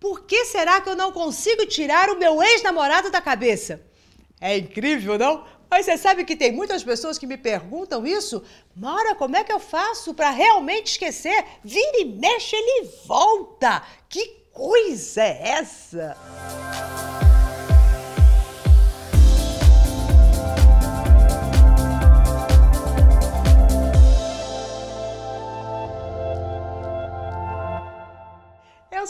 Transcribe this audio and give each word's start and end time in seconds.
Por 0.00 0.24
que 0.24 0.44
será 0.44 0.80
que 0.80 0.88
eu 0.88 0.96
não 0.96 1.10
consigo 1.10 1.66
tirar 1.66 2.08
o 2.10 2.18
meu 2.18 2.42
ex-namorado 2.42 3.10
da 3.10 3.20
cabeça? 3.20 3.80
É 4.40 4.56
incrível, 4.56 5.18
não? 5.18 5.44
Mas 5.70 5.84
você 5.84 5.98
sabe 5.98 6.24
que 6.24 6.36
tem 6.36 6.52
muitas 6.52 6.82
pessoas 6.82 7.18
que 7.18 7.26
me 7.26 7.36
perguntam 7.36 8.06
isso? 8.06 8.42
Mara, 8.74 9.14
como 9.14 9.36
é 9.36 9.44
que 9.44 9.52
eu 9.52 9.60
faço 9.60 10.14
para 10.14 10.30
realmente 10.30 10.92
esquecer? 10.92 11.44
Vira 11.62 12.00
e 12.00 12.04
mexe, 12.04 12.56
ele 12.56 12.88
volta. 13.06 13.82
Que 14.08 14.24
coisa 14.52 15.22
é 15.22 15.48
essa? 15.58 16.16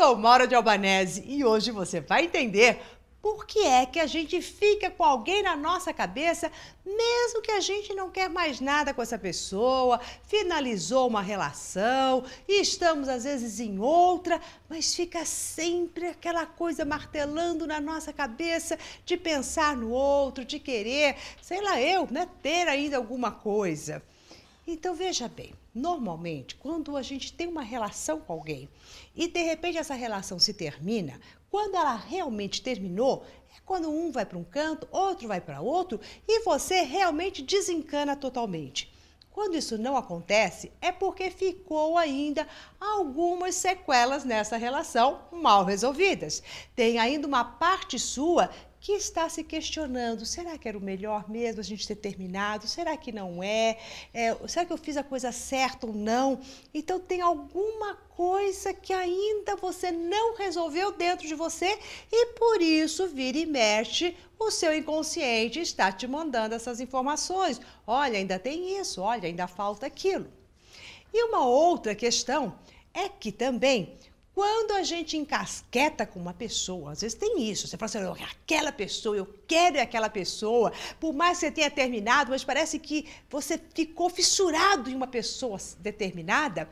Sou 0.00 0.16
Maura 0.16 0.46
de 0.46 0.54
Albanese 0.54 1.22
e 1.26 1.44
hoje 1.44 1.70
você 1.70 2.00
vai 2.00 2.24
entender 2.24 2.80
por 3.20 3.44
que 3.44 3.58
é 3.58 3.84
que 3.84 4.00
a 4.00 4.06
gente 4.06 4.40
fica 4.40 4.90
com 4.90 5.04
alguém 5.04 5.42
na 5.42 5.54
nossa 5.54 5.92
cabeça, 5.92 6.50
mesmo 6.86 7.42
que 7.42 7.50
a 7.50 7.60
gente 7.60 7.92
não 7.92 8.08
quer 8.08 8.30
mais 8.30 8.60
nada 8.60 8.94
com 8.94 9.02
essa 9.02 9.18
pessoa, 9.18 10.00
finalizou 10.26 11.06
uma 11.06 11.20
relação 11.20 12.24
e 12.48 12.62
estamos 12.62 13.10
às 13.10 13.24
vezes 13.24 13.60
em 13.60 13.78
outra, 13.78 14.40
mas 14.70 14.94
fica 14.94 15.22
sempre 15.26 16.06
aquela 16.06 16.46
coisa 16.46 16.82
martelando 16.82 17.66
na 17.66 17.78
nossa 17.78 18.10
cabeça 18.10 18.78
de 19.04 19.18
pensar 19.18 19.76
no 19.76 19.90
outro, 19.90 20.46
de 20.46 20.58
querer, 20.58 21.14
sei 21.42 21.60
lá 21.60 21.78
eu, 21.78 22.08
né, 22.10 22.26
ter 22.42 22.66
ainda 22.68 22.96
alguma 22.96 23.30
coisa. 23.30 24.02
Então 24.72 24.94
veja 24.94 25.26
bem, 25.26 25.52
normalmente 25.74 26.54
quando 26.54 26.96
a 26.96 27.02
gente 27.02 27.32
tem 27.32 27.48
uma 27.48 27.60
relação 27.60 28.20
com 28.20 28.32
alguém 28.32 28.68
e 29.16 29.26
de 29.26 29.42
repente 29.42 29.76
essa 29.76 29.94
relação 29.94 30.38
se 30.38 30.54
termina, 30.54 31.20
quando 31.50 31.74
ela 31.74 31.96
realmente 31.96 32.62
terminou, 32.62 33.26
é 33.52 33.58
quando 33.66 33.90
um 33.90 34.12
vai 34.12 34.24
para 34.24 34.38
um 34.38 34.44
canto, 34.44 34.86
outro 34.92 35.26
vai 35.26 35.40
para 35.40 35.60
outro 35.60 36.00
e 36.26 36.44
você 36.44 36.82
realmente 36.82 37.42
desencana 37.42 38.14
totalmente. 38.14 38.94
Quando 39.32 39.56
isso 39.56 39.76
não 39.76 39.96
acontece, 39.96 40.70
é 40.80 40.92
porque 40.92 41.32
ficou 41.32 41.98
ainda 41.98 42.46
algumas 42.80 43.56
sequelas 43.56 44.22
nessa 44.22 44.56
relação 44.56 45.22
mal 45.32 45.64
resolvidas. 45.64 46.44
Tem 46.76 46.96
ainda 46.96 47.26
uma 47.26 47.44
parte 47.44 47.98
sua 47.98 48.50
que 48.80 48.92
está 48.92 49.28
se 49.28 49.44
questionando: 49.44 50.24
será 50.24 50.56
que 50.56 50.66
era 50.66 50.78
o 50.78 50.80
melhor 50.80 51.28
mesmo 51.28 51.60
a 51.60 51.64
gente 51.64 51.86
ter 51.86 51.96
terminado? 51.96 52.66
Será 52.66 52.96
que 52.96 53.12
não 53.12 53.42
é? 53.42 53.78
é? 54.14 54.34
Será 54.48 54.64
que 54.64 54.72
eu 54.72 54.78
fiz 54.78 54.96
a 54.96 55.04
coisa 55.04 55.30
certa 55.30 55.86
ou 55.86 55.92
não? 55.92 56.40
Então, 56.72 56.98
tem 56.98 57.20
alguma 57.20 57.94
coisa 58.16 58.72
que 58.72 58.92
ainda 58.92 59.54
você 59.56 59.92
não 59.92 60.34
resolveu 60.36 60.92
dentro 60.92 61.28
de 61.28 61.34
você 61.34 61.78
e 62.10 62.26
por 62.32 62.60
isso 62.62 63.06
vira 63.08 63.38
e 63.38 63.46
mexe. 63.46 64.16
O 64.38 64.50
seu 64.50 64.74
inconsciente 64.74 65.60
está 65.60 65.92
te 65.92 66.06
mandando 66.06 66.54
essas 66.54 66.80
informações. 66.80 67.60
Olha, 67.86 68.18
ainda 68.18 68.38
tem 68.38 68.80
isso, 68.80 69.02
olha, 69.02 69.26
ainda 69.26 69.46
falta 69.46 69.86
aquilo. 69.86 70.26
E 71.12 71.24
uma 71.24 71.46
outra 71.46 71.94
questão 71.94 72.58
é 72.94 73.08
que 73.08 73.30
também 73.30 73.98
quando 74.40 74.70
a 74.72 74.82
gente 74.82 75.18
encasqueta 75.18 76.06
com 76.06 76.18
uma 76.18 76.32
pessoa, 76.32 76.92
às 76.92 77.02
vezes 77.02 77.14
tem 77.14 77.42
isso, 77.50 77.68
você 77.68 77.76
fala 77.76 78.14
assim, 78.14 78.24
aquela 78.24 78.72
pessoa, 78.72 79.14
eu 79.14 79.26
quero 79.46 79.78
aquela 79.78 80.08
pessoa, 80.08 80.72
por 80.98 81.12
mais 81.12 81.38
que 81.38 81.44
você 81.44 81.52
tenha 81.52 81.70
terminado, 81.70 82.30
mas 82.30 82.42
parece 82.42 82.78
que 82.78 83.06
você 83.28 83.60
ficou 83.74 84.08
fissurado 84.08 84.88
em 84.88 84.94
uma 84.94 85.06
pessoa 85.06 85.58
determinada, 85.80 86.70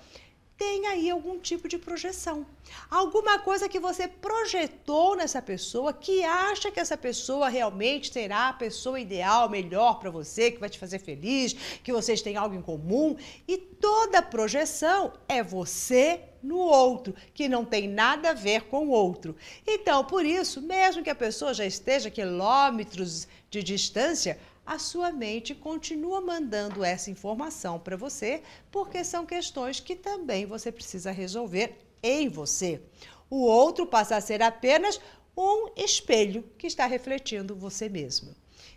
tem 0.59 0.89
aí 0.89 1.09
algum 1.09 1.39
tipo 1.39 1.69
de 1.69 1.79
projeção. 1.79 2.45
Alguma 2.91 3.39
coisa 3.39 3.69
que 3.69 3.79
você 3.79 4.09
projetou 4.09 5.17
nessa 5.17 5.41
pessoa, 5.41 5.93
que 5.93 6.25
acha 6.25 6.69
que 6.69 6.81
essa 6.81 6.97
pessoa 6.97 7.49
realmente 7.49 8.13
será 8.13 8.49
a 8.49 8.53
pessoa 8.53 8.99
ideal, 8.99 9.49
melhor 9.49 10.01
para 10.01 10.11
você, 10.11 10.51
que 10.51 10.59
vai 10.59 10.69
te 10.69 10.79
fazer 10.79 10.99
feliz, 10.99 11.53
que 11.85 11.93
vocês 11.93 12.21
têm 12.21 12.37
algo 12.37 12.57
em 12.57 12.61
comum. 12.61 13.17
E 13.47 13.57
toda 13.57 14.21
projeção 14.21 15.13
é 15.29 15.45
você 15.45 16.23
no 16.43 16.59
outro, 16.59 17.15
que 17.33 17.49
não 17.49 17.65
tem 17.65 17.87
nada 17.89 18.31
a 18.31 18.35
ver 18.35 18.63
com 18.63 18.89
o 18.89 18.91
outro. 18.91 19.37
Então, 19.65 20.05
por 20.05 20.27
isso, 20.27 20.61
mesmo 20.61 21.05
que 21.05 21.11
a 21.11 21.15
pessoa 21.15 21.55
já 21.55 21.65
esteja 21.65 22.09
a 22.09 22.13
quilômetros 22.13 23.29
de 23.49 23.63
distância, 23.63 24.39
a 24.69 24.79
sua 24.79 25.11
mente 25.11 25.55
continua 25.55 26.21
mandando 26.21 26.85
essa 26.85 27.11
informação 27.11 27.81
para 27.81 27.97
você, 27.97 28.43
porque 28.71 29.03
são 29.03 29.25
questões 29.25 29.81
que 29.81 29.97
também 29.97 30.45
você 30.45 30.71
precisa 30.71 31.11
resolver 31.11 31.79
em 32.03 32.29
você. 32.29 32.83
O 33.31 33.39
outro 33.47 33.87
passa 33.87 34.17
a 34.17 34.21
ser 34.21 34.43
apenas 34.43 35.01
um 35.35 35.71
espelho 35.75 36.45
que 36.59 36.67
está 36.67 36.85
refletindo 36.85 37.57
você 37.57 37.89
mesmo. 37.89 38.37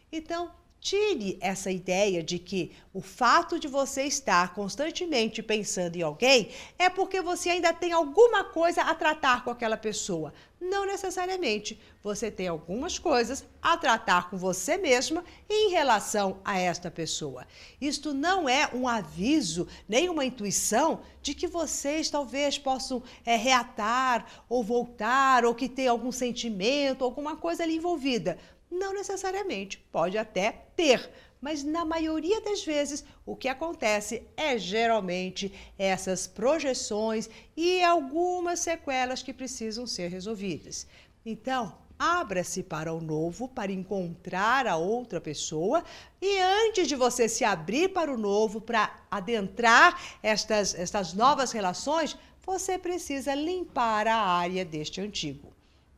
Então, 0.10 0.50
Tire 0.82 1.38
essa 1.40 1.70
ideia 1.70 2.24
de 2.24 2.40
que 2.40 2.72
o 2.92 3.02
fato 3.02 3.60
de 3.60 3.68
você 3.68 4.06
estar 4.06 4.56
constantemente 4.56 5.44
pensando 5.44 5.96
em 5.96 6.02
alguém 6.02 6.50
é 6.76 6.90
porque 6.90 7.22
você 7.22 7.52
ainda 7.52 7.72
tem 7.72 7.92
alguma 7.92 8.44
coisa 8.44 8.82
a 8.82 8.96
tratar 8.96 9.44
com 9.44 9.52
aquela 9.52 9.78
pessoa. 9.78 10.34
Não 10.60 10.88
necessariamente. 10.88 11.80
Você 12.04 12.32
tem 12.32 12.48
algumas 12.48 12.98
coisas 12.98 13.46
a 13.62 13.78
tratar 13.78 14.32
com 14.32 14.38
você 14.38 14.76
mesma 14.76 15.24
em 15.48 15.70
relação 15.70 16.40
a 16.44 16.58
esta 16.58 16.90
pessoa. 16.90 17.46
Isto 17.80 18.12
não 18.12 18.50
é 18.50 18.68
um 18.74 18.88
aviso, 18.88 19.68
nem 19.88 20.10
uma 20.10 20.26
intuição 20.26 21.02
de 21.22 21.36
que 21.36 21.46
vocês 21.46 22.10
talvez 22.10 22.58
possam 22.58 23.04
é, 23.24 23.36
reatar 23.36 24.26
ou 24.50 24.64
voltar, 24.64 25.46
ou 25.46 25.54
que 25.54 25.70
tem 25.70 25.88
algum 25.88 26.12
sentimento, 26.12 27.04
alguma 27.04 27.36
coisa 27.36 27.62
ali 27.62 27.76
envolvida. 27.76 28.40
Não 28.72 28.94
necessariamente, 28.94 29.78
pode 29.92 30.18
até 30.18 30.64
ter, 30.78 31.12
mas 31.42 31.62
na 31.62 31.84
maioria 31.84 32.40
das 32.40 32.64
vezes 32.64 33.04
o 33.26 33.36
que 33.36 33.50
acontece 33.50 34.24
é 34.38 34.58
geralmente 34.58 35.52
essas 35.78 36.26
projeções 36.26 37.30
e 37.58 37.84
algumas 37.84 38.60
sequelas 38.60 39.22
que 39.22 39.34
precisam 39.34 39.86
ser 39.86 40.10
resolvidas. 40.10 40.88
Então, 41.26 41.76
abra-se 42.00 42.64
para 42.64 42.94
o 42.94 43.02
novo, 43.02 43.48
para 43.48 43.72
encontrar 43.72 44.66
a 44.66 44.78
outra 44.78 45.20
pessoa 45.20 45.84
e 46.22 46.40
antes 46.40 46.88
de 46.88 46.96
você 46.96 47.28
se 47.28 47.44
abrir 47.44 47.90
para 47.90 48.12
o 48.12 48.18
novo, 48.18 48.62
para 48.62 49.04
adentrar 49.12 50.02
estas, 50.24 50.74
estas 50.74 51.14
novas 51.14 51.52
relações, 51.52 52.18
você 52.44 52.78
precisa 52.78 53.36
limpar 53.36 54.08
a 54.08 54.16
área 54.16 54.64
deste 54.64 55.02
antigo. 55.02 55.52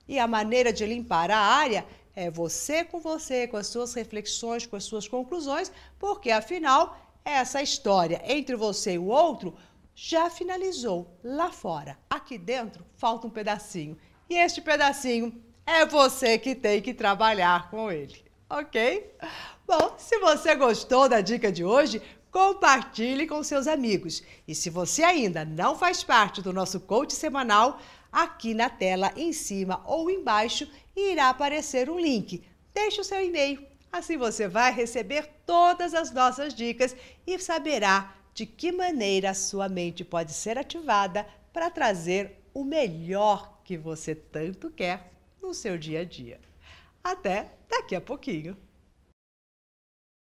E 0.06 0.20
a 0.20 0.28
maneira 0.28 0.74
de 0.74 0.86
limpar 0.86 1.32
a 1.32 1.38
área 1.38 1.86
é 2.16 2.30
você 2.30 2.84
com 2.84 3.00
você, 3.00 3.48
com 3.48 3.58
as 3.58 3.68
suas 3.68 3.94
reflexões, 3.94 4.66
com 4.66 4.76
as 4.76 4.84
suas 4.84 5.08
conclusões, 5.08 5.72
porque 5.98 6.32
afinal, 6.32 6.98
essa 7.26 7.62
história 7.62 8.22
entre 8.26 8.56
você 8.56 8.94
e 8.94 8.98
o 8.98 9.08
outro 9.08 9.56
já 9.96 10.30
finalizou 10.30 11.08
lá 11.24 11.52
fora. 11.52 11.98
Aqui 12.10 12.38
dentro 12.38 12.86
falta 12.96 13.28
um 13.28 13.30
pedacinho. 13.30 13.98
E 14.30 14.36
este 14.36 14.62
pedacinho 14.62 15.44
é 15.66 15.86
você 15.86 16.38
que 16.38 16.56
tem 16.56 16.82
que 16.82 16.94
trabalhar 16.94 17.70
com 17.70 17.92
ele, 17.92 18.24
ok? 18.50 19.16
Bom, 19.66 19.96
se 19.98 20.20
você 20.20 20.56
gostou 20.56 21.08
da 21.08 21.22
dica 21.22 21.52
de 21.52 21.64
hoje, 21.64 22.02
compartilhe 22.34 23.28
com 23.28 23.44
seus 23.44 23.68
amigos. 23.68 24.24
E 24.48 24.56
se 24.56 24.72
você 24.72 25.04
ainda 25.04 25.46
não 25.46 25.78
faz 25.78 26.04
parte 26.04 26.42
do 26.42 26.52
nosso 26.52 26.80
coach 26.80 27.14
semanal, 27.14 27.80
aqui 28.12 28.56
na 28.56 28.70
tela 28.70 29.14
em 29.16 29.32
cima 29.32 29.84
ou 29.86 30.10
embaixo 30.10 30.68
irá 30.96 31.30
aparecer 31.30 31.92
um 31.92 32.00
link. 32.00 32.44
Deixe 32.74 33.00
o 33.00 33.04
seu 33.04 33.24
e-mail, 33.24 33.64
assim 33.92 34.18
você 34.18 34.48
vai 34.48 34.74
receber 34.74 35.30
todas 35.46 35.94
as 35.94 36.12
nossas 36.12 36.56
dicas 36.56 36.96
e 37.26 37.38
saberá 37.38 38.16
de 38.34 38.48
que 38.48 38.72
maneira 38.72 39.30
a 39.30 39.36
sua 39.36 39.70
mente 39.70 40.04
pode 40.04 40.34
ser 40.34 40.58
ativada 40.58 41.28
para 41.54 41.70
trazer 41.70 42.44
o 42.52 42.64
melhor 42.64 43.62
que 43.64 43.78
você 43.78 44.16
tanto 44.16 44.72
quer 44.72 45.14
no 45.40 45.54
seu 45.54 45.78
dia 45.78 46.00
a 46.00 46.04
dia. 46.04 46.40
Até 47.04 47.52
daqui 47.70 47.96
a 47.96 48.02
pouquinho! 48.02 48.58